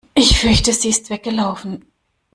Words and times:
Ich 0.15 0.39
fürchte, 0.39 0.73
sie 0.73 0.89
ist 0.89 1.11
weggelaufen. 1.11 1.85